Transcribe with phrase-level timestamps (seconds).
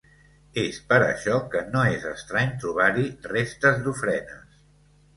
[0.61, 4.61] És per això que no és estrany trobar-hi restes d'ofrenes.